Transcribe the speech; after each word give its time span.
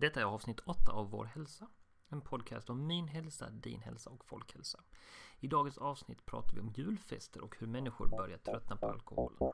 Detta 0.00 0.20
är 0.20 0.24
avsnitt 0.24 0.60
8 0.60 0.92
av 0.92 1.10
Vår 1.10 1.24
hälsa. 1.24 1.68
En 2.08 2.20
podcast 2.20 2.70
om 2.70 2.86
min 2.86 3.08
hälsa, 3.08 3.50
din 3.50 3.80
hälsa 3.80 4.10
och 4.10 4.24
folkhälsa. 4.24 4.80
I 5.40 5.46
dagens 5.46 5.78
avsnitt 5.78 6.26
pratar 6.26 6.54
vi 6.54 6.60
om 6.60 6.72
julfester 6.76 7.40
och 7.40 7.56
hur 7.58 7.66
människor 7.66 8.08
börjar 8.08 8.38
tröttna 8.38 8.76
på 8.76 8.86
alkoholen. 8.86 9.52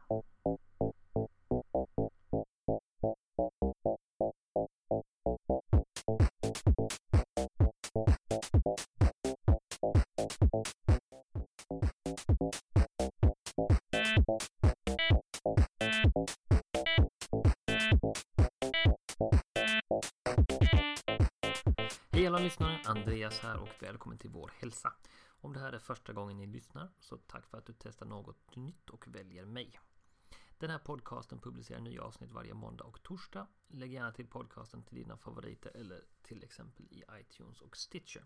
Hej 22.35 22.39
alla 22.39 22.45
lyssnare! 22.45 22.81
Andreas 22.85 23.39
här 23.39 23.57
och 23.57 23.83
välkommen 23.83 24.19
till 24.19 24.31
Vår 24.31 24.51
hälsa. 24.59 24.93
Om 25.27 25.53
det 25.53 25.61
här 25.61 25.73
är 25.73 25.79
första 25.79 26.13
gången 26.13 26.37
ni 26.37 26.47
lyssnar 26.47 26.89
så 27.01 27.17
tack 27.17 27.47
för 27.47 27.59
att 27.59 27.67
du 27.67 27.75
testar 27.79 28.07
något 28.07 28.57
nytt 28.57 28.91
och 28.91 29.09
väljer 29.09 29.45
mig. 29.45 29.81
Den 30.59 30.71
här 30.71 30.79
podcasten 30.79 31.39
publicerar 31.39 31.81
nya 31.81 32.03
avsnitt 32.03 32.33
varje 32.33 32.55
måndag 32.55 32.85
och 32.85 33.03
torsdag. 33.03 33.47
Lägg 33.69 33.93
gärna 33.93 34.13
till 34.13 34.27
podcasten 34.27 34.83
till 34.83 34.95
dina 34.95 35.17
favoriter 35.17 35.71
eller 35.75 36.05
till 36.23 36.43
exempel 36.43 36.87
i 36.91 37.05
iTunes 37.21 37.61
och 37.61 37.77
Stitcher. 37.77 38.25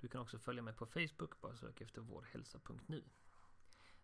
Du 0.00 0.08
kan 0.08 0.20
också 0.20 0.38
följa 0.38 0.62
mig 0.62 0.74
på 0.74 0.86
Facebook, 0.86 1.40
bara 1.40 1.56
sök 1.56 1.80
efter 1.80 2.00
vårhälsa.nu. 2.00 3.04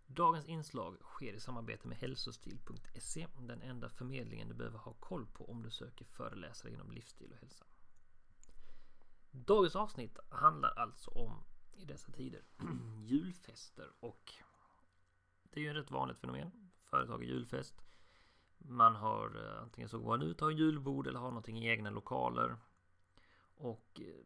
Dagens 0.07 0.47
inslag 0.47 0.97
sker 1.01 1.33
i 1.33 1.41
samarbete 1.41 1.89
med 1.89 1.99
hälsostil.se, 1.99 3.27
den 3.41 3.63
enda 3.63 3.89
förmedlingen 3.89 4.49
du 4.49 4.55
behöver 4.55 4.79
ha 4.79 4.93
koll 4.93 5.27
på 5.27 5.51
om 5.51 5.63
du 5.63 5.71
söker 5.71 6.05
föreläsare 6.05 6.73
inom 6.73 6.91
livsstil 6.91 7.33
och 7.33 7.39
hälsa. 7.39 7.67
Dagens 9.31 9.77
avsnitt 9.77 10.19
handlar 10.29 10.71
alltså 10.71 11.11
om 11.11 11.45
i 11.73 11.85
dessa 11.85 12.13
tider 12.13 12.43
julfester 12.99 13.93
och 14.01 14.33
det 15.43 15.61
är 15.61 15.65
ju 15.65 15.71
ett 15.71 15.77
rätt 15.77 15.91
vanligt 15.91 16.19
fenomen. 16.19 16.71
Företag 16.85 17.17
har 17.17 17.23
julfest. 17.23 17.83
Man 18.59 18.95
har 18.95 19.47
eh, 19.47 19.63
antingen 19.63 19.89
så 19.89 19.99
går 19.99 20.09
man 20.09 20.23
ut 20.23 20.43
och 20.43 20.47
har 20.47 20.53
julbord 20.53 21.07
eller 21.07 21.19
har 21.19 21.29
någonting 21.29 21.59
i 21.59 21.69
egna 21.69 21.91
lokaler. 21.91 22.57
Och 23.55 24.01
eh, 24.01 24.25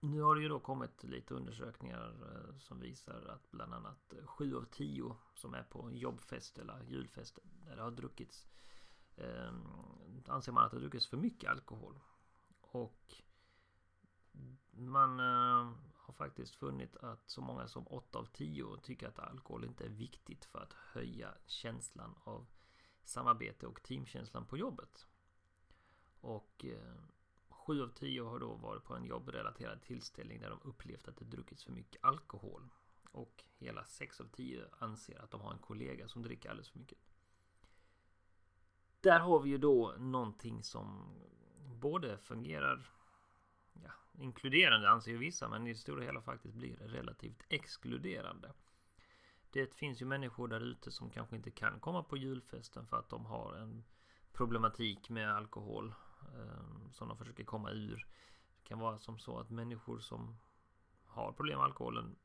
nu 0.00 0.20
har 0.20 0.34
det 0.34 0.42
ju 0.42 0.48
då 0.48 0.60
kommit 0.60 1.04
lite 1.04 1.34
undersökningar 1.34 2.14
eh, 2.22 2.58
som 2.58 2.80
visar 2.80 3.26
att 3.26 3.50
bland 3.50 3.74
annat 3.74 4.14
7 4.24 4.56
av 4.56 4.64
10 4.64 5.16
som 5.34 5.54
är 5.54 5.62
på 5.62 5.92
jobbfest 5.92 6.58
eller 6.58 6.82
julfest 6.88 7.38
där 7.44 7.76
det 7.76 7.82
har 7.82 7.90
druckits 7.90 8.46
eh, 9.16 9.52
anser 10.26 10.52
man 10.52 10.64
att 10.64 10.70
det 10.70 10.76
har 10.76 10.82
druckits 10.82 11.06
för 11.06 11.16
mycket 11.16 11.50
alkohol. 11.50 12.00
Och 12.60 13.14
man 14.70 15.20
eh, 15.20 15.72
har 15.94 16.14
faktiskt 16.14 16.54
funnit 16.54 16.96
att 16.96 17.30
så 17.30 17.40
många 17.40 17.68
som 17.68 17.86
8 17.86 18.18
av 18.18 18.24
10 18.24 18.76
tycker 18.82 19.08
att 19.08 19.18
alkohol 19.18 19.64
inte 19.64 19.84
är 19.84 19.88
viktigt 19.88 20.44
för 20.44 20.58
att 20.58 20.72
höja 20.72 21.34
känslan 21.46 22.14
av 22.24 22.46
samarbete 23.04 23.66
och 23.66 23.82
teamkänslan 23.82 24.46
på 24.46 24.58
jobbet. 24.58 25.06
Och 26.20 26.64
eh, 26.64 26.94
7 27.48 27.82
av 27.82 27.88
10 27.88 28.22
har 28.22 28.38
då 28.38 28.54
varit 28.54 28.84
på 28.84 28.94
en 28.94 29.04
jobbrelaterad 29.04 29.82
tillställning 29.82 30.40
där 30.40 30.50
de 30.50 30.60
upplevt 30.62 31.08
att 31.08 31.16
det 31.16 31.24
druckits 31.24 31.64
för 31.64 31.72
mycket 31.72 32.04
alkohol. 32.04 32.68
Och 33.12 33.44
hela 33.58 33.84
6 33.84 34.20
av 34.20 34.24
10 34.24 34.64
anser 34.78 35.24
att 35.24 35.30
de 35.30 35.40
har 35.40 35.52
en 35.52 35.58
kollega 35.58 36.08
som 36.08 36.22
dricker 36.22 36.50
alldeles 36.50 36.70
för 36.70 36.78
mycket. 36.78 36.98
Där 39.00 39.20
har 39.20 39.40
vi 39.40 39.50
ju 39.50 39.58
då 39.58 39.94
någonting 39.98 40.62
som 40.62 41.14
både 41.80 42.18
fungerar 42.18 42.90
ja, 43.84 43.90
inkluderande 44.18 44.90
anser 44.90 45.10
ju 45.10 45.18
vissa, 45.18 45.48
men 45.48 45.66
i 45.66 45.72
det 45.72 45.78
stora 45.78 46.04
hela 46.04 46.22
faktiskt 46.22 46.54
blir 46.54 46.76
det 46.76 46.86
relativt 46.86 47.42
exkluderande. 47.48 48.52
Det 49.50 49.74
finns 49.74 50.02
ju 50.02 50.06
människor 50.06 50.48
där 50.48 50.60
ute 50.60 50.90
som 50.90 51.10
kanske 51.10 51.36
inte 51.36 51.50
kan 51.50 51.80
komma 51.80 52.02
på 52.02 52.16
julfesten 52.16 52.86
för 52.86 52.98
att 52.98 53.08
de 53.08 53.26
har 53.26 53.54
en 53.54 53.84
problematik 54.32 55.10
med 55.10 55.36
alkohol 55.36 55.94
eh, 56.22 56.90
som 56.92 57.08
de 57.08 57.16
försöker 57.18 57.44
komma 57.44 57.70
ur. 57.70 58.06
Det 58.56 58.68
kan 58.68 58.78
vara 58.78 58.98
som 58.98 59.18
så 59.18 59.38
att 59.38 59.50
människor 59.50 59.98
som 59.98 60.36
har 61.06 61.32
problem 61.32 61.58
med 61.58 61.64
alkoholen 61.64 62.16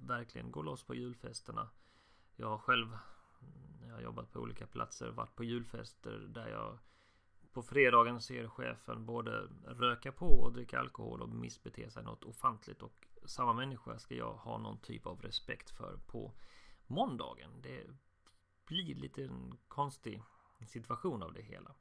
verkligen 0.00 0.50
går 0.50 0.62
loss 0.62 0.82
på 0.82 0.94
julfesterna. 0.94 1.70
Jag 2.36 2.48
har 2.48 2.58
själv, 2.58 2.98
när 3.80 3.88
jag 3.88 3.94
har 3.94 4.02
jobbat 4.02 4.32
på 4.32 4.40
olika 4.40 4.66
platser, 4.66 5.10
varit 5.10 5.36
på 5.36 5.44
julfester 5.44 6.18
där 6.18 6.48
jag 6.48 6.78
på 7.54 7.62
fredagen 7.62 8.20
ser 8.20 8.48
chefen 8.48 9.06
både 9.06 9.48
röka 9.66 10.12
på 10.12 10.26
och 10.26 10.52
dricka 10.52 10.80
alkohol 10.80 11.22
och 11.22 11.28
missbete 11.28 11.90
sig 11.90 12.04
något 12.04 12.24
ofantligt 12.24 12.82
och 12.82 13.06
samma 13.24 13.52
människa 13.52 13.98
ska 13.98 14.14
jag 14.14 14.34
ha 14.34 14.58
någon 14.58 14.78
typ 14.78 15.06
av 15.06 15.20
respekt 15.20 15.70
för 15.70 15.96
på 16.06 16.32
måndagen. 16.86 17.50
Det 17.62 17.86
blir 18.66 18.94
lite 18.94 19.24
en 19.24 19.58
konstig 19.68 20.22
situation 20.66 21.22
av 21.22 21.32
det 21.32 21.42
hela. 21.42 21.74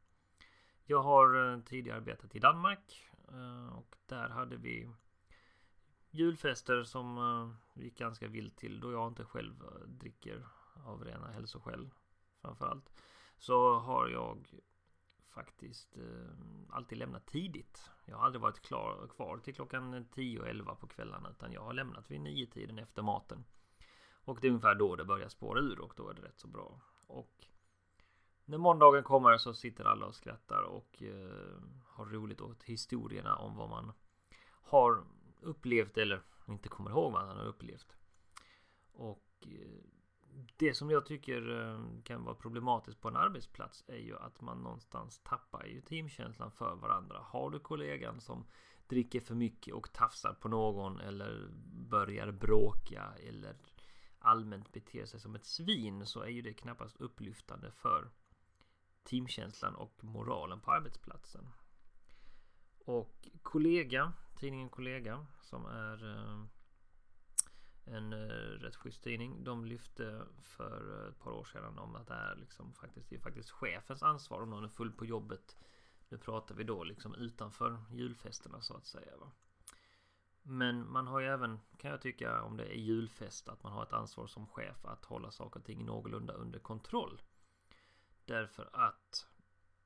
Jag 0.85 1.03
har 1.03 1.53
eh, 1.53 1.59
tidigare 1.59 1.97
arbetat 1.97 2.35
i 2.35 2.39
Danmark 2.39 3.09
eh, 3.27 3.77
och 3.77 3.95
där 4.05 4.29
hade 4.29 4.57
vi 4.57 4.89
julfester 6.11 6.83
som 6.83 7.17
eh, 7.17 7.81
gick 7.83 7.97
ganska 7.97 8.27
vilt 8.27 8.57
till 8.57 8.79
då 8.79 8.91
jag 8.91 9.07
inte 9.07 9.25
själv 9.25 9.53
dricker 9.85 10.45
av 10.85 11.03
rena 11.03 11.27
hälsoskäl 11.27 11.89
framförallt. 12.41 12.93
Så 13.37 13.79
har 13.79 14.07
jag 14.07 14.47
faktiskt 15.33 15.97
eh, 15.97 16.75
alltid 16.75 16.97
lämnat 16.97 17.25
tidigt. 17.25 17.89
Jag 18.05 18.17
har 18.17 18.25
aldrig 18.25 18.41
varit 18.41 18.61
klar, 18.61 19.07
kvar 19.07 19.37
till 19.37 19.55
klockan 19.55 20.05
10 20.11 20.39
och 20.39 20.47
11 20.47 20.75
på 20.75 20.87
kvällarna 20.87 21.29
utan 21.29 21.51
jag 21.51 21.61
har 21.61 21.73
lämnat 21.73 22.11
vid 22.11 22.21
9 22.21 22.45
tiden 22.47 22.79
efter 22.79 23.01
maten. 23.01 23.45
Och 24.25 24.37
det 24.41 24.47
är 24.47 24.49
ungefär 24.49 24.75
då 24.75 24.95
det 24.95 25.05
börjar 25.05 25.29
spåra 25.29 25.59
ur 25.59 25.79
och 25.79 25.93
då 25.95 26.09
är 26.09 26.13
det 26.13 26.21
rätt 26.21 26.39
så 26.39 26.47
bra. 26.47 26.81
Och 27.07 27.47
när 28.45 28.57
måndagen 28.57 29.03
kommer 29.03 29.37
så 29.37 29.53
sitter 29.53 29.85
alla 29.85 30.05
och 30.05 30.15
skrattar 30.15 30.61
och 30.61 31.03
eh, 31.03 31.61
har 31.85 32.05
roligt 32.05 32.41
åt 32.41 32.63
historierna 32.63 33.35
om 33.35 33.55
vad 33.55 33.69
man 33.69 33.93
har 34.63 35.03
upplevt 35.41 35.97
eller 35.97 36.21
inte 36.47 36.69
kommer 36.69 36.89
ihåg 36.91 37.13
vad 37.13 37.27
man 37.27 37.37
har 37.37 37.45
upplevt. 37.45 37.95
Och 38.93 39.27
eh, 39.41 39.83
det 40.57 40.73
som 40.73 40.89
jag 40.89 41.05
tycker 41.05 41.61
eh, 41.61 42.03
kan 42.03 42.23
vara 42.23 42.35
problematiskt 42.35 43.01
på 43.01 43.07
en 43.07 43.15
arbetsplats 43.15 43.83
är 43.87 43.97
ju 43.97 44.17
att 44.17 44.41
man 44.41 44.57
någonstans 44.57 45.21
tappar 45.23 45.65
ju 45.65 45.81
teamkänslan 45.81 46.51
för 46.51 46.75
varandra. 46.75 47.19
Har 47.21 47.49
du 47.49 47.59
kollegan 47.59 48.21
som 48.21 48.45
dricker 48.87 49.19
för 49.19 49.35
mycket 49.35 49.73
och 49.73 49.93
tafsar 49.93 50.33
på 50.33 50.47
någon 50.47 50.99
eller 50.99 51.47
börjar 51.89 52.31
bråka 52.31 53.13
eller 53.27 53.55
allmänt 54.19 54.71
beter 54.71 55.05
sig 55.05 55.19
som 55.19 55.35
ett 55.35 55.45
svin 55.45 56.05
så 56.05 56.21
är 56.21 56.29
ju 56.29 56.41
det 56.41 56.53
knappast 56.53 56.97
upplyftande 56.97 57.71
för 57.71 58.09
teamkänslan 59.03 59.75
och 59.75 60.03
moralen 60.03 60.59
på 60.59 60.71
arbetsplatsen. 60.71 61.49
Och 62.85 63.27
kollega, 63.41 64.13
tidningen 64.39 64.69
Kollega 64.69 65.25
som 65.41 65.65
är 65.65 66.15
eh, 66.15 66.45
en 67.85 68.13
uh, 68.13 68.59
rätt 68.59 68.75
schysst 68.75 69.03
tidning. 69.03 69.43
De 69.43 69.65
lyfte 69.65 70.25
för 70.41 71.01
eh, 71.01 71.09
ett 71.09 71.19
par 71.19 71.31
år 71.31 71.43
sedan 71.43 71.77
om 71.77 71.95
att 71.95 72.07
det 72.07 72.13
är 72.13 72.35
liksom 72.35 72.73
faktiskt, 72.73 73.09
det 73.09 73.15
är 73.15 73.19
faktiskt 73.19 73.49
chefens 73.49 74.03
ansvar 74.03 74.41
om 74.41 74.49
någon 74.49 74.63
är 74.63 74.69
full 74.69 74.91
på 74.91 75.05
jobbet. 75.05 75.57
Nu 76.09 76.17
pratar 76.17 76.55
vi 76.55 76.63
då 76.63 76.83
liksom 76.83 77.15
utanför 77.15 77.77
julfesterna 77.91 78.61
så 78.61 78.77
att 78.77 78.85
säga. 78.85 79.17
Va? 79.17 79.31
Men 80.43 80.91
man 80.91 81.07
har 81.07 81.19
ju 81.19 81.27
även, 81.27 81.59
kan 81.77 81.91
jag 81.91 82.01
tycka, 82.01 82.43
om 82.43 82.57
det 82.57 82.65
är 82.65 82.77
julfest, 82.77 83.49
att 83.49 83.63
man 83.63 83.71
har 83.73 83.83
ett 83.83 83.93
ansvar 83.93 84.27
som 84.27 84.47
chef 84.47 84.85
att 84.85 85.05
hålla 85.05 85.31
saker 85.31 85.59
och 85.59 85.65
ting 85.65 85.85
någorlunda 85.85 86.33
under 86.33 86.59
kontroll. 86.59 87.21
Därför 88.25 88.69
att 88.73 89.27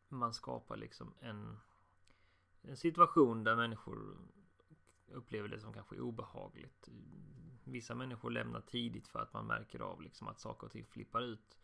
man 0.08 0.34
skapar 0.34 0.78
liksom 0.78 1.14
en, 1.20 1.60
en 2.62 2.78
situation 2.78 3.44
där 3.44 3.56
människor 3.56 4.18
upplever 5.12 5.48
det 5.48 5.60
som 5.60 5.74
kanske 5.74 6.00
obehagligt. 6.00 6.90
Vissa 7.64 7.96
människor 7.96 8.32
lämnar 8.32 8.62
tidigt 8.62 9.08
för 9.08 9.20
att 9.20 9.34
man 9.34 9.48
märker 9.48 9.80
av 9.80 10.02
liksom 10.02 10.28
att 10.28 10.40
saker 10.40 10.66
och 10.66 10.72
ting 10.72 10.86
flippar 10.86 11.22
ut. 11.22 11.58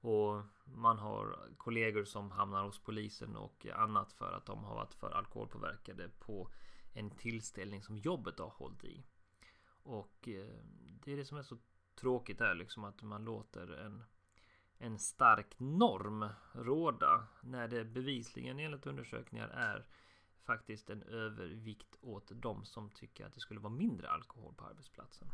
Och 0.00 0.42
man 0.64 0.98
har 0.98 1.48
kollegor 1.56 2.04
som 2.04 2.30
hamnar 2.30 2.64
hos 2.64 2.78
polisen 2.78 3.36
och 3.36 3.66
annat 3.74 4.12
för 4.12 4.32
att 4.32 4.46
de 4.46 4.64
har 4.64 4.74
varit 4.74 4.94
för 4.94 5.10
alkoholpåverkade 5.10 6.08
på 6.08 6.50
en 6.94 7.10
tillställning 7.10 7.82
som 7.82 7.96
jobbet 7.96 8.38
har 8.38 8.48
hållit 8.48 8.84
i. 8.84 9.04
Och 9.82 10.28
eh, 10.28 10.64
det 11.04 11.12
är 11.12 11.16
det 11.16 11.24
som 11.24 11.38
är 11.38 11.42
så 11.42 11.58
tråkigt 11.94 12.40
är 12.40 12.54
liksom 12.54 12.84
att 12.84 13.02
man 13.02 13.24
låter 13.24 13.72
en, 13.72 14.04
en 14.78 14.98
stark 14.98 15.58
norm 15.58 16.28
råda 16.52 17.26
när 17.40 17.68
det 17.68 17.84
bevisligen 17.84 18.58
enligt 18.58 18.86
undersökningar 18.86 19.48
är 19.48 19.86
faktiskt 20.44 20.90
en 20.90 21.02
övervikt 21.02 21.96
åt 22.00 22.32
de 22.34 22.64
som 22.64 22.90
tycker 22.90 23.26
att 23.26 23.34
det 23.34 23.40
skulle 23.40 23.60
vara 23.60 23.72
mindre 23.72 24.10
alkohol 24.10 24.54
på 24.54 24.64
arbetsplatsen. 24.64 25.28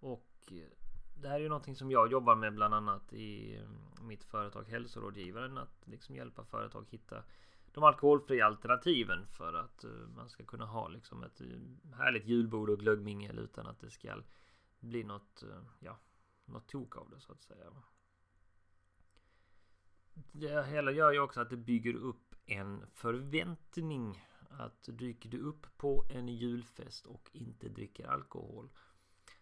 Och 0.00 0.32
eh, 0.50 0.68
det 1.14 1.28
här 1.28 1.36
är 1.36 1.40
ju 1.40 1.48
någonting 1.48 1.76
som 1.76 1.90
jag 1.90 2.12
jobbar 2.12 2.36
med 2.36 2.54
bland 2.54 2.74
annat 2.74 3.12
i 3.12 3.56
mm, 3.56 3.72
mitt 4.02 4.24
företag 4.24 4.64
Hälsorådgivaren. 4.64 5.58
Att 5.58 5.86
liksom 5.86 6.14
hjälpa 6.14 6.44
företag 6.44 6.86
hitta 6.90 7.24
de 7.72 7.84
alkoholfria 7.84 8.46
alternativen 8.46 9.26
för 9.26 9.54
att 9.54 9.84
eh, 9.84 9.90
man 9.90 10.28
ska 10.28 10.44
kunna 10.44 10.66
ha 10.66 10.88
liksom 10.88 11.22
ett 11.22 11.40
eh, 11.40 11.96
härligt 11.96 12.26
julbord 12.26 12.70
och 12.70 12.78
glöggmingel 12.78 13.38
utan 13.38 13.66
att 13.66 13.80
det 13.80 13.90
ska 13.90 14.22
bli 14.80 15.04
något, 15.04 15.44
ja, 15.80 15.98
något 16.44 16.68
tok 16.68 16.96
av 16.96 17.10
det 17.10 17.20
så 17.20 17.32
att 17.32 17.42
säga. 17.42 17.64
Det 20.40 20.66
hela 20.66 20.90
gör 20.90 21.12
ju 21.12 21.20
också 21.20 21.40
att 21.40 21.50
det 21.50 21.56
bygger 21.56 21.94
upp 21.94 22.34
en 22.46 22.86
förväntning 22.92 24.24
att 24.50 24.88
dyker 24.92 25.28
du 25.28 25.38
upp 25.38 25.66
på 25.76 26.04
en 26.10 26.28
julfest 26.28 27.06
och 27.06 27.30
inte 27.32 27.68
dricker 27.68 28.06
alkohol 28.06 28.68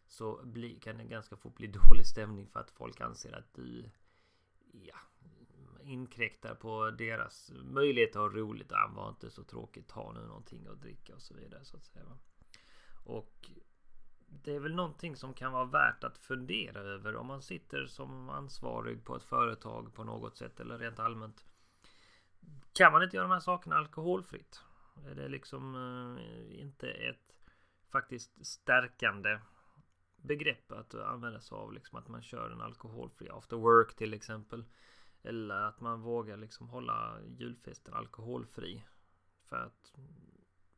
så 0.07 0.41
bli, 0.45 0.79
kan 0.81 0.99
det 0.99 1.05
ganska 1.05 1.37
fort 1.37 1.55
bli 1.55 1.67
dålig 1.89 2.07
stämning 2.07 2.47
för 2.47 2.61
att 2.61 2.71
folk 2.71 3.01
anser 3.01 3.33
att 3.39 3.55
du 3.55 3.91
ja, 4.73 4.97
inkräktar 5.83 6.55
på 6.55 6.91
deras 6.91 7.53
möjlighet 7.65 8.17
att 8.17 8.23
ha 8.23 8.29
roligt. 8.29 8.73
Ah, 8.73 8.93
var 8.97 9.09
inte 9.09 9.31
så 9.31 9.45
tråkigt, 9.45 9.89
ta 9.89 10.13
nu 10.13 10.21
någonting 10.21 10.67
att 10.67 10.81
dricka 10.81 11.15
och 11.15 11.23
så 11.23 11.35
vidare 11.35 11.65
så 11.65 11.77
att 11.77 11.85
säga. 11.85 12.19
Och 13.05 13.34
det 14.45 14.55
är 14.55 14.61
väl 14.61 14.75
någonting 14.75 15.17
som 15.17 15.35
kan 15.35 15.53
vara 15.53 15.65
värt 15.65 16.05
att 16.05 16.19
fundera 16.19 16.81
över 16.81 17.17
om 17.17 17.27
man 17.27 17.43
sitter 17.43 17.87
som 17.87 18.29
ansvarig 18.29 19.05
på 19.05 19.17
ett 19.17 19.23
företag 19.23 19.95
på 19.95 20.05
något 20.05 20.37
sätt 20.37 20.61
eller 20.61 20.79
rent 20.79 20.99
allmänt. 20.99 21.45
Kan 22.73 22.93
man 22.93 23.03
inte 23.03 23.17
göra 23.17 23.29
de 23.29 23.33
här 23.33 23.41
sakerna 23.41 23.77
alkoholfritt? 23.77 24.61
Är 25.07 25.15
det 25.15 25.29
liksom 25.29 25.75
eh, 25.75 26.61
inte 26.61 26.91
ett 26.91 27.35
faktiskt 27.93 28.47
stärkande 28.47 29.39
begrepp 30.17 30.73
att 30.73 30.95
använda 30.95 31.41
sig 31.41 31.57
av 31.57 31.73
liksom 31.73 31.99
att 31.99 32.09
man 32.09 32.23
kör 32.23 32.51
en 32.51 32.61
alkoholfri 32.61 33.29
after 33.31 33.57
work 33.57 33.95
till 33.95 34.15
exempel. 34.15 34.65
Eller 35.23 35.55
att 35.55 35.81
man 35.81 36.01
vågar 36.01 36.37
liksom 36.37 36.69
hålla 36.69 37.19
julfesten 37.39 37.95
alkoholfri. 37.95 38.85
För 39.49 39.57
att 39.57 39.95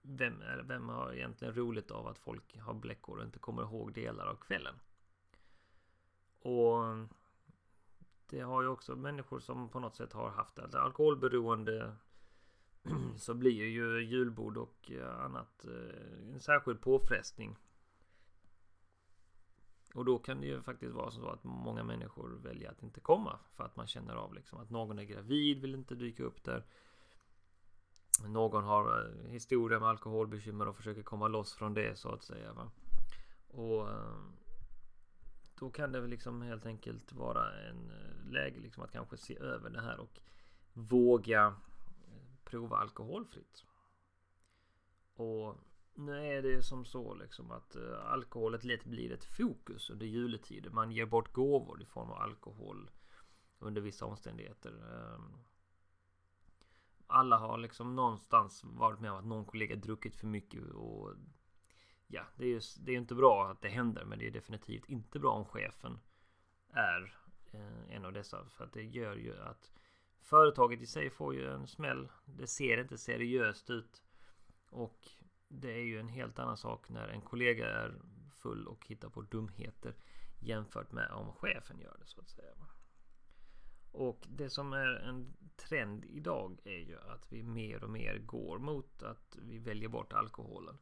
vem, 0.09 0.43
vem 0.65 0.89
har 0.89 1.13
egentligen 1.13 1.55
roligt 1.55 1.91
av 1.91 2.07
att 2.07 2.19
folk 2.19 2.59
har 2.59 2.75
bläckor 2.75 3.19
och 3.19 3.25
inte 3.25 3.39
kommer 3.39 3.63
ihåg 3.63 3.93
delar 3.93 4.27
av 4.27 4.35
kvällen? 4.35 4.75
Och 6.41 7.09
det 8.31 8.41
har 8.41 8.63
ju 8.63 8.69
också 8.69 8.97
människor 8.97 9.41
som 9.41 9.69
på 9.69 9.81
något 9.81 9.97
sätt 9.97 10.13
har 10.13 10.31
haft 10.31 10.57
det. 10.57 10.81
Alkoholberoende 10.81 11.97
så 13.17 13.35
blir 13.35 13.65
ju 13.67 14.05
julbord 14.05 14.57
och 14.57 14.91
eh, 14.91 15.25
annat 15.25 15.65
eh, 15.65 16.35
en 16.35 16.41
särskild 16.41 16.81
påfrestning. 16.81 17.57
Och 19.95 20.05
då 20.05 20.19
kan 20.19 20.41
det 20.41 20.47
ju 20.47 20.63
faktiskt 20.63 20.95
vara 20.95 21.11
så 21.11 21.29
att 21.29 21.45
många 21.45 21.85
människor 21.85 22.29
väljer 22.29 22.71
att 22.71 22.83
inte 22.83 23.01
komma 23.01 23.39
för 23.55 23.65
att 23.65 23.77
man 23.77 23.87
känner 23.87 24.15
av 24.15 24.35
liksom 24.35 24.59
att 24.59 24.71
någon 24.71 24.99
är 24.99 25.05
gravid, 25.05 25.61
vill 25.61 25.75
inte 25.75 25.95
dyka 25.95 26.23
upp 26.23 26.45
där. 26.45 26.65
Någon 28.25 28.65
har 28.65 29.01
eh, 29.01 29.31
historia 29.31 29.81
med 29.81 29.89
alkoholbekymmer 29.89 30.69
och 30.69 30.77
försöker 30.77 31.03
komma 31.03 31.29
loss 31.29 31.55
från 31.55 31.75
det 31.75 31.99
så 31.99 32.09
att 32.09 32.23
säga. 32.23 32.53
Va? 32.53 32.71
Och 33.49 33.91
eh, 33.91 34.17
då 35.59 35.71
kan 35.71 35.93
det 35.93 36.01
väl 36.01 36.11
liksom 36.11 36.43
helt 36.43 36.67
enkelt 36.67 37.13
vara 37.13 37.53
en 37.53 37.91
eh, 37.91 38.33
läge 38.33 38.61
liksom 38.61 38.83
att 38.83 38.93
kanske 38.93 39.17
se 39.17 39.39
över 39.39 39.71
det 39.71 39.81
här 39.81 40.01
och 40.01 40.21
våga 40.73 41.55
prova 42.45 42.77
alkoholfritt. 42.77 43.65
Och 45.15 45.57
nu 45.95 46.27
är 46.27 46.43
det 46.43 46.63
som 46.63 46.85
så 46.85 47.15
liksom 47.15 47.51
att 47.51 47.77
uh, 47.77 48.13
alkoholet 48.13 48.65
lätt 48.65 48.85
blir 48.85 49.13
ett 49.13 49.25
fokus 49.25 49.91
under 49.91 50.07
juletider. 50.07 50.71
Man 50.71 50.93
ger 50.93 51.07
bort 51.07 51.33
gåvor 51.33 51.83
i 51.83 51.87
form 51.87 52.11
av 52.11 52.23
alkohol 52.23 52.91
under 53.59 53.81
vissa 53.81 54.07
omständigheter. 54.07 54.71
Ehm, 54.71 55.33
alla 57.07 57.37
har 57.37 57.59
liksom 57.59 57.97
någonstans 57.97 58.65
varit 58.65 59.01
med 59.01 59.11
om 59.11 59.19
att 59.19 59.27
någon 59.27 59.45
kollega 59.45 59.77
druckit 59.77 60.17
för 60.17 60.27
mycket 60.27 60.63
och 60.71 61.15
ja, 62.07 62.23
det 62.37 62.45
är 62.45 62.49
ju 62.49 62.61
det 62.81 62.93
är 62.93 62.97
inte 62.97 63.15
bra 63.15 63.51
att 63.51 63.61
det 63.61 63.69
händer, 63.69 64.05
men 64.05 64.19
det 64.19 64.27
är 64.27 64.31
definitivt 64.31 64.89
inte 64.89 65.19
bra 65.19 65.31
om 65.31 65.45
chefen 65.45 65.99
är 66.71 67.17
eh, 67.53 67.97
en 67.97 68.05
av 68.05 68.13
dessa 68.13 68.45
för 68.49 68.65
att 68.65 68.73
det 68.73 68.83
gör 68.83 69.17
ju 69.17 69.43
att 69.43 69.71
företaget 70.21 70.81
i 70.83 70.87
sig 70.87 71.11
får 71.11 71.35
ju 71.35 71.51
en 71.51 71.67
smäll. 71.67 72.09
Det 72.25 72.47
ser 72.47 72.81
inte 72.81 72.99
seriöst 72.99 73.71
ut 73.71 74.03
och 74.71 75.09
det 75.49 75.73
är 75.73 75.85
ju 75.85 76.01
en 76.01 76.09
helt 76.09 76.39
annan 76.39 76.57
sak 76.57 76.89
när 76.89 77.09
en 77.09 77.21
kollega 77.21 77.69
är 77.69 77.95
full 78.35 78.67
och 78.67 78.87
hittar 78.87 79.09
på 79.09 79.23
dumheter 79.23 79.95
jämfört 80.41 80.93
med 80.93 81.11
om 81.11 81.33
chefen 81.33 81.81
gör 81.81 81.97
det 82.01 82.07
så 82.07 82.21
att 82.21 82.29
säga. 82.29 82.53
Och 83.97 84.27
det 84.29 84.51
som 84.51 84.73
är 84.73 84.87
en 84.87 85.37
trend 85.57 86.05
idag 86.05 86.59
är 86.65 86.79
ju 86.79 86.99
att 86.99 87.33
vi 87.33 87.43
mer 87.43 87.85
och 87.85 87.91
mer 87.91 88.19
går 88.19 88.59
mot 88.59 89.03
att 89.03 89.37
vi 89.43 89.59
väljer 89.59 89.89
bort 89.89 90.13
alkoholen. 90.13 90.79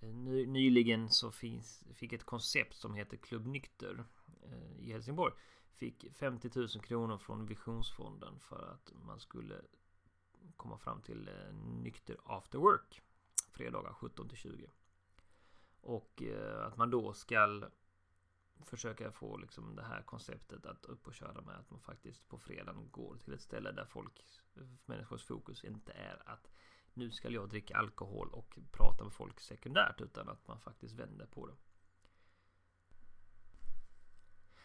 Eh, 0.00 0.14
ny, 0.14 0.46
nyligen 0.46 1.10
så 1.10 1.30
finns, 1.30 1.84
fick 1.94 2.12
ett 2.12 2.24
koncept 2.24 2.76
som 2.76 2.94
heter 2.94 3.16
Klubb 3.16 3.46
Nykter 3.46 4.04
eh, 4.42 4.86
i 4.86 4.92
Helsingborg 4.92 5.34
fick 5.74 6.14
50 6.14 6.50
000 6.54 6.68
kronor 6.68 7.18
från 7.18 7.46
Visionsfonden 7.46 8.38
för 8.40 8.72
att 8.72 8.92
man 9.06 9.20
skulle 9.20 9.60
komma 10.56 10.78
fram 10.78 11.02
till 11.02 11.28
eh, 11.28 11.54
nykter 11.82 12.16
after 12.24 12.58
work 12.58 13.02
fredagar 13.50 13.92
17 13.92 14.28
till 14.28 14.38
20. 14.38 14.70
Och 15.80 16.22
att 16.62 16.76
man 16.76 16.90
då 16.90 17.12
ska 17.12 17.70
försöka 18.64 19.10
få 19.10 19.36
liksom 19.36 19.76
det 19.76 19.82
här 19.82 20.02
konceptet 20.02 20.66
att 20.66 20.84
upp 20.84 21.06
och 21.06 21.14
köra 21.14 21.40
med 21.40 21.56
att 21.56 21.70
man 21.70 21.80
faktiskt 21.80 22.28
på 22.28 22.38
fredagen 22.38 22.90
går 22.90 23.16
till 23.16 23.34
ett 23.34 23.40
ställe 23.40 23.72
där 23.72 23.84
folk 23.84 24.24
människors 24.86 25.24
fokus 25.24 25.64
inte 25.64 25.92
är 25.92 26.22
att 26.26 26.48
nu 26.94 27.10
ska 27.10 27.30
jag 27.30 27.48
dricka 27.48 27.76
alkohol 27.76 28.28
och 28.28 28.58
prata 28.72 29.04
med 29.04 29.12
folk 29.12 29.40
sekundärt 29.40 30.00
utan 30.00 30.28
att 30.28 30.48
man 30.48 30.60
faktiskt 30.60 30.94
vänder 30.94 31.26
på 31.26 31.46
det. 31.46 31.54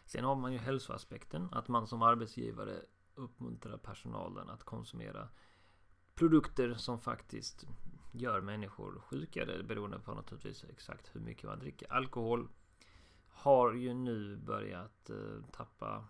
Sen 0.06 0.24
har 0.24 0.36
man 0.36 0.54
ju 0.54 0.60
hälsoaspekten 0.60 1.50
att 1.52 1.68
man 1.68 1.88
som 1.88 2.02
arbetsgivare 2.02 2.82
uppmuntrar 3.16 3.78
personalen 3.78 4.50
att 4.50 4.64
konsumera 4.64 5.30
produkter 6.16 6.74
som 6.74 7.00
faktiskt 7.00 7.68
gör 8.14 8.42
människor 8.42 9.00
sjukare 9.00 9.64
beroende 9.64 10.00
på 10.00 10.14
naturligtvis 10.14 10.64
exakt 10.64 11.16
hur 11.16 11.22
mycket 11.22 11.44
man 11.44 11.60
dricker. 11.60 11.94
Alkohol 11.94 12.50
har 13.42 13.74
ju 13.74 13.94
nu 13.94 14.36
börjat 14.36 15.10
eh, 15.10 15.44
tappa 15.52 16.08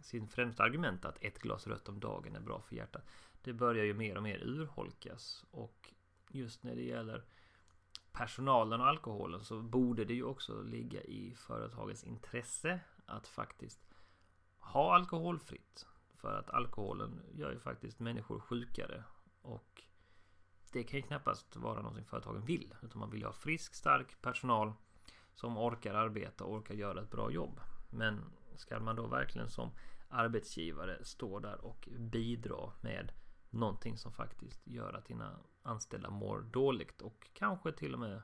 sin 0.00 0.28
främsta 0.28 0.62
argument 0.62 1.04
att 1.04 1.18
ett 1.20 1.38
glas 1.38 1.66
rött 1.66 1.88
om 1.88 2.00
dagen 2.00 2.36
är 2.36 2.40
bra 2.40 2.60
för 2.60 2.76
hjärtat. 2.76 3.06
Det 3.42 3.52
börjar 3.52 3.84
ju 3.84 3.94
mer 3.94 4.16
och 4.16 4.22
mer 4.22 4.38
urholkas 4.44 5.44
och 5.50 5.94
just 6.30 6.62
när 6.62 6.74
det 6.74 6.82
gäller 6.82 7.24
personalen 8.12 8.80
och 8.80 8.86
alkoholen 8.86 9.44
så 9.44 9.60
borde 9.60 10.04
det 10.04 10.14
ju 10.14 10.24
också 10.24 10.62
ligga 10.62 11.02
i 11.02 11.34
företagets 11.34 12.04
intresse 12.04 12.80
att 13.06 13.28
faktiskt 13.28 13.94
ha 14.58 14.94
alkoholfritt. 14.94 15.86
För 16.14 16.38
att 16.38 16.50
alkoholen 16.50 17.20
gör 17.32 17.52
ju 17.52 17.58
faktiskt 17.58 18.00
människor 18.00 18.40
sjukare 18.40 19.04
och 19.42 19.82
det 20.72 20.84
kan 20.84 21.00
ju 21.00 21.06
knappast 21.06 21.56
vara 21.56 21.82
någonting 21.82 22.04
företagen 22.04 22.44
vill. 22.44 22.74
Utan 22.82 22.98
man 22.98 23.10
vill 23.10 23.20
ju 23.20 23.26
ha 23.26 23.32
frisk, 23.32 23.74
stark 23.74 24.22
personal 24.22 24.72
som 25.34 25.58
orkar 25.58 25.94
arbeta 25.94 26.44
och 26.44 26.52
orkar 26.52 26.74
göra 26.74 27.02
ett 27.02 27.10
bra 27.10 27.30
jobb. 27.30 27.60
Men 27.90 28.24
ska 28.56 28.80
man 28.80 28.96
då 28.96 29.06
verkligen 29.06 29.50
som 29.50 29.70
arbetsgivare 30.08 31.04
stå 31.04 31.38
där 31.38 31.64
och 31.64 31.88
bidra 31.98 32.72
med 32.80 33.12
någonting 33.50 33.98
som 33.98 34.12
faktiskt 34.12 34.66
gör 34.66 34.92
att 34.92 35.06
dina 35.06 35.38
anställda 35.62 36.10
mår 36.10 36.40
dåligt 36.40 37.02
och 37.02 37.30
kanske 37.32 37.72
till 37.72 37.94
och 37.94 38.00
med 38.00 38.22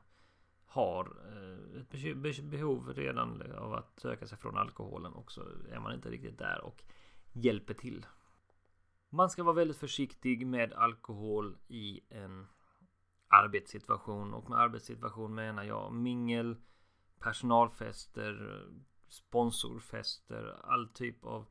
har 0.66 1.16
eh, 1.26 1.80
ett 1.80 2.44
behov 2.44 2.92
redan 2.94 3.52
av 3.52 3.74
att 3.74 4.00
söka 4.00 4.26
sig 4.26 4.38
från 4.38 4.58
alkoholen 4.58 5.12
och 5.12 5.32
så 5.32 5.42
är 5.70 5.80
man 5.80 5.94
inte 5.94 6.10
riktigt 6.10 6.38
där 6.38 6.60
och 6.64 6.82
hjälper 7.32 7.74
till 7.74 8.06
man 9.10 9.30
ska 9.30 9.42
vara 9.42 9.54
väldigt 9.54 9.76
försiktig 9.76 10.46
med 10.46 10.72
alkohol 10.72 11.56
i 11.68 12.00
en 12.08 12.46
arbetssituation 13.28 14.34
och 14.34 14.50
med 14.50 14.58
arbetssituation 14.58 15.34
menar 15.34 15.64
jag 15.64 15.92
mingel, 15.92 16.56
personalfester, 17.20 18.64
sponsorfester, 19.08 20.60
all 20.64 20.88
typ 20.88 21.24
av 21.24 21.46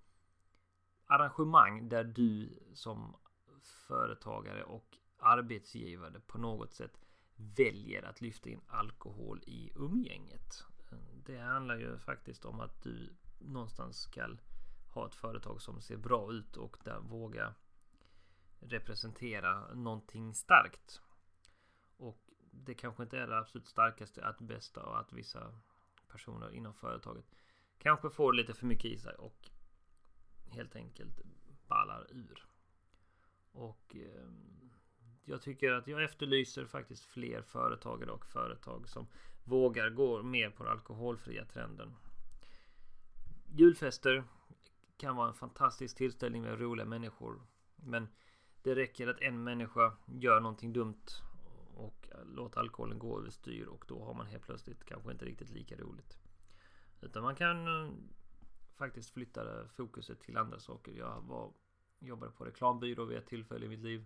arrangemang 1.06 1.90
där 1.90 2.04
du 2.04 2.60
som 2.74 3.16
företagare 3.64 4.64
och 4.64 4.98
arbetsgivare 5.18 6.20
på 6.20 6.38
något 6.38 6.74
sätt 6.74 7.00
väljer 7.36 8.04
att 8.04 8.22
lyfta 8.22 8.50
in 8.50 8.62
alkohol 8.68 9.44
i 9.48 9.72
umgänget. 9.76 10.64
Det 11.26 11.38
handlar 11.38 11.78
ju 11.78 11.98
faktiskt 11.98 12.46
om 12.46 12.60
att 12.60 12.84
du 12.84 13.16
någonstans 13.40 14.02
ska 14.02 14.28
ha 14.94 15.08
ett 15.08 15.16
företag 15.16 15.62
som 15.62 15.82
ser 15.82 15.98
bra 15.98 16.32
ut 16.32 16.58
och 16.58 16.78
där 16.84 17.00
våga 17.00 17.54
representera 18.60 19.74
någonting 19.74 20.34
starkt. 20.34 21.02
Det 22.66 22.74
kanske 22.74 23.04
inte 23.04 23.18
är 23.18 23.28
det 23.28 23.38
absolut 23.38 23.68
starkaste, 23.68 24.26
att 24.26 24.40
bästa 24.40 24.84
och 24.84 25.00
att 25.00 25.14
vissa 25.14 25.54
personer 26.08 26.54
inom 26.54 26.74
företaget 26.74 27.26
kanske 27.78 28.10
får 28.10 28.34
lite 28.34 28.54
för 28.54 28.66
mycket 28.66 28.92
i 28.92 28.98
sig 28.98 29.16
och 29.16 29.50
helt 30.52 30.76
enkelt 30.76 31.22
ballar 31.68 32.08
ur. 32.10 32.46
Och 33.52 33.96
eh, 33.96 34.30
jag 35.26 35.42
tycker 35.42 35.72
att 35.72 35.88
jag 35.88 36.04
efterlyser 36.04 36.66
faktiskt 36.66 37.06
fler 37.06 37.42
företagare 37.42 38.12
och 38.12 38.26
företag 38.26 38.90
som 38.90 39.08
vågar 39.44 39.90
gå 39.90 40.24
mer 40.24 40.50
på 40.50 40.64
den 40.64 40.72
alkoholfria 40.72 41.46
trenden. 41.46 41.96
Julfester 43.56 44.24
kan 44.98 45.16
vara 45.16 45.28
en 45.28 45.34
fantastisk 45.34 45.98
tillställning 45.98 46.42
med 46.42 46.60
roliga 46.60 46.86
människor. 46.86 47.42
Men 47.76 48.08
det 48.62 48.76
räcker 48.76 49.08
att 49.08 49.22
en 49.22 49.44
människa 49.44 49.98
gör 50.06 50.40
någonting 50.40 50.74
dumt 50.74 51.06
och 51.78 52.08
låta 52.26 52.60
alkoholen 52.60 53.00
gå 53.00 53.20
överstyr 53.20 53.66
och 53.66 53.86
då 53.88 54.04
har 54.04 54.14
man 54.14 54.28
helt 54.28 54.44
plötsligt 54.44 54.86
kanske 54.86 55.12
inte 55.12 55.26
riktigt 55.26 55.50
lika 55.50 55.76
roligt. 55.78 56.18
Utan 57.02 57.24
man 57.24 57.36
kan 57.36 57.68
eh, 57.68 57.92
faktiskt 58.76 59.10
flytta 59.10 59.68
fokuset 59.68 60.20
till 60.20 60.38
andra 60.38 60.60
saker. 60.60 60.92
Jag 60.92 61.22
var, 61.22 61.54
jobbade 62.00 62.32
på 62.32 62.46
reklambyrå 62.46 63.06
vid 63.06 63.18
ett 63.18 63.28
tillfälle 63.28 63.66
i 63.66 63.70
mitt 63.70 63.84
liv. 63.84 64.06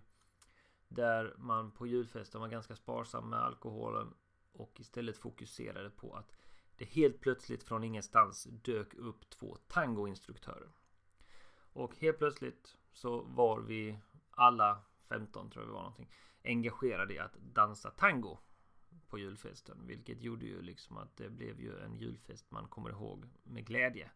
Där 0.88 1.34
man 1.38 1.70
på 1.70 1.86
julfesten 1.86 2.40
var 2.40 2.48
ganska 2.48 2.76
sparsam 2.76 3.30
med 3.30 3.38
alkoholen 3.38 4.14
och 4.52 4.80
istället 4.80 5.16
fokuserade 5.16 5.90
på 5.90 6.14
att 6.14 6.32
det 6.76 6.84
helt 6.84 7.20
plötsligt 7.20 7.62
från 7.62 7.84
ingenstans 7.84 8.44
dök 8.44 8.94
upp 8.94 9.30
två 9.30 9.56
tangoinstruktörer. 9.68 10.72
Och 11.72 11.96
helt 11.96 12.18
plötsligt 12.18 12.78
så 12.92 13.22
var 13.22 13.60
vi 13.60 13.98
alla 14.30 14.84
15 15.12 15.50
tror 15.50 15.64
jag 15.64 15.68
det 15.68 15.74
var 15.74 15.82
någonting 15.82 16.10
engagerade 16.44 17.14
i 17.14 17.18
att 17.18 17.34
dansa 17.34 17.90
tango 17.90 18.38
på 19.08 19.18
julfesten. 19.18 19.86
Vilket 19.86 20.20
gjorde 20.20 20.46
ju 20.46 20.62
liksom 20.62 20.96
att 20.96 21.16
det 21.16 21.30
blev 21.30 21.60
ju 21.60 21.78
en 21.78 21.96
julfest 21.96 22.50
man 22.50 22.68
kommer 22.68 22.90
ihåg 22.90 23.28
med 23.42 23.66
glädje. 23.66 24.10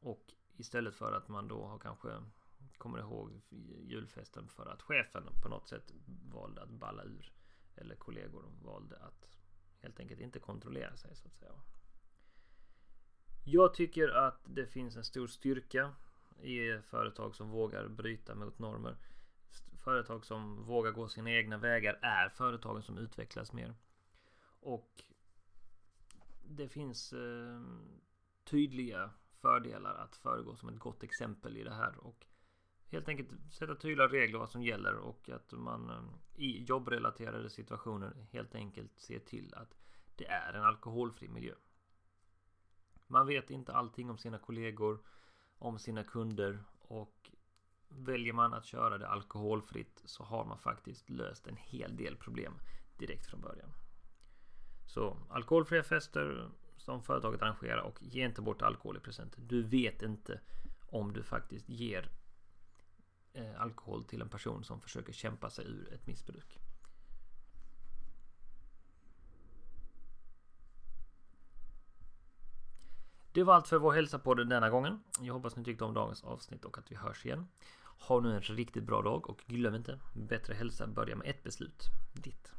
Och 0.00 0.34
istället 0.56 0.94
för 0.94 1.12
att 1.12 1.28
man 1.28 1.48
då 1.48 1.64
har 1.64 1.78
kanske 1.78 2.08
kommer 2.78 2.98
ihåg 2.98 3.40
julfesten 3.82 4.48
för 4.48 4.66
att 4.66 4.82
chefen 4.82 5.22
på 5.42 5.48
något 5.48 5.68
sätt 5.68 5.92
valde 6.32 6.62
att 6.62 6.70
balla 6.70 7.04
ur. 7.04 7.32
Eller 7.76 7.94
kollegor 7.94 8.44
valde 8.62 8.96
att 8.96 9.28
helt 9.80 10.00
enkelt 10.00 10.20
inte 10.20 10.38
kontrollera 10.38 10.96
sig 10.96 11.16
så 11.16 11.28
att 11.28 11.34
säga. 11.34 11.52
Jag 13.44 13.74
tycker 13.74 14.08
att 14.08 14.40
det 14.44 14.66
finns 14.66 14.96
en 14.96 15.04
stor 15.04 15.26
styrka 15.26 15.94
i 16.42 16.78
företag 16.82 17.34
som 17.34 17.50
vågar 17.50 17.88
bryta 17.88 18.34
mot 18.34 18.58
normer. 18.58 18.96
Företag 19.88 20.24
som 20.24 20.64
vågar 20.64 20.90
gå 20.90 21.08
sina 21.08 21.30
egna 21.30 21.58
vägar 21.58 21.98
är 22.02 22.28
företagen 22.28 22.82
som 22.82 22.98
utvecklas 22.98 23.52
mer. 23.52 23.74
Och 24.60 25.02
det 26.44 26.68
finns 26.68 27.12
eh, 27.12 27.60
tydliga 28.44 29.10
fördelar 29.40 29.94
att 29.94 30.16
föregå 30.16 30.56
som 30.56 30.68
ett 30.68 30.78
gott 30.78 31.02
exempel 31.02 31.56
i 31.56 31.64
det 31.64 31.74
här 31.74 31.96
och 31.98 32.26
helt 32.86 33.08
enkelt 33.08 33.30
sätta 33.52 33.74
tydliga 33.74 34.08
regler 34.08 34.38
vad 34.38 34.50
som 34.50 34.62
gäller 34.62 34.94
och 34.94 35.28
att 35.28 35.52
man 35.52 35.90
eh, 35.90 36.42
i 36.42 36.64
jobbrelaterade 36.64 37.50
situationer 37.50 38.26
helt 38.32 38.54
enkelt 38.54 39.00
ser 39.00 39.18
till 39.18 39.54
att 39.54 39.74
det 40.16 40.26
är 40.26 40.52
en 40.52 40.64
alkoholfri 40.64 41.28
miljö. 41.28 41.54
Man 43.06 43.26
vet 43.26 43.50
inte 43.50 43.72
allting 43.72 44.10
om 44.10 44.18
sina 44.18 44.38
kollegor, 44.38 44.98
om 45.58 45.78
sina 45.78 46.04
kunder 46.04 46.64
och 46.78 47.30
väljer 47.88 48.32
man 48.32 48.54
att 48.54 48.64
köra 48.64 48.98
det 48.98 49.08
alkoholfritt 49.08 50.02
så 50.04 50.24
har 50.24 50.44
man 50.44 50.58
faktiskt 50.58 51.10
löst 51.10 51.46
en 51.46 51.56
hel 51.56 51.96
del 51.96 52.16
problem 52.16 52.52
direkt 52.98 53.26
från 53.26 53.40
början. 53.40 53.72
Så 54.86 55.16
alkoholfria 55.30 55.82
fester 55.82 56.50
som 56.76 57.02
företaget 57.02 57.42
arrangerar 57.42 57.80
och 57.80 58.02
ge 58.02 58.24
inte 58.24 58.42
bort 58.42 58.62
alkohol 58.62 58.96
i 58.96 59.00
present. 59.00 59.34
Du 59.36 59.62
vet 59.62 60.02
inte 60.02 60.40
om 60.90 61.12
du 61.12 61.22
faktiskt 61.22 61.68
ger 61.68 62.10
eh, 63.32 63.60
alkohol 63.60 64.04
till 64.04 64.20
en 64.20 64.28
person 64.28 64.64
som 64.64 64.80
försöker 64.80 65.12
kämpa 65.12 65.50
sig 65.50 65.66
ur 65.66 65.92
ett 65.92 66.06
missbruk. 66.06 66.58
Det 73.38 73.44
var 73.44 73.54
allt 73.54 73.68
för 73.68 73.78
vår 73.78 73.92
hälsa 73.92 74.18
på 74.18 74.34
denna 74.34 74.70
gången. 74.70 75.00
Jag 75.20 75.34
hoppas 75.34 75.56
ni 75.56 75.64
tyckte 75.64 75.84
om 75.84 75.94
dagens 75.94 76.24
avsnitt 76.24 76.64
och 76.64 76.78
att 76.78 76.92
vi 76.92 76.96
hörs 76.96 77.26
igen. 77.26 77.48
Ha 77.98 78.20
nu 78.20 78.34
en 78.34 78.40
riktigt 78.40 78.84
bra 78.84 79.02
dag 79.02 79.30
och 79.30 79.40
glöm 79.46 79.74
inte, 79.74 79.98
bättre 80.14 80.54
hälsa 80.54 80.86
börjar 80.86 81.16
med 81.16 81.30
ett 81.30 81.42
beslut. 81.42 81.84
Ditt. 82.12 82.52